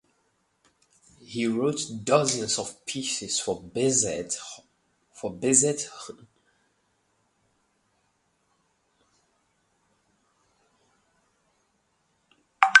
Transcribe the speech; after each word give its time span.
He 1.23 1.45
wrote 1.45 1.79
dozens 2.03 2.57
of 2.57 2.83
pieces 2.87 3.39
for 3.39 3.61
basset 3.61 4.33
horn 5.13 5.39
ensembles. 5.43 6.11